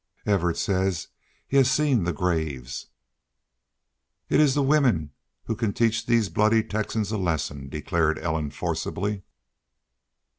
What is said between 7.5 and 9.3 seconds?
declared Ellen, forcibly.